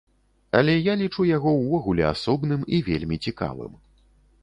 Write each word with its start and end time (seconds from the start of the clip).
Але 0.59 0.73
я 0.91 0.95
лічу 1.01 1.27
яго 1.37 1.53
ўвогуле 1.61 2.03
асобным 2.15 2.61
і 2.79 2.83
вельмі 2.91 3.23
цікавым. 3.27 3.73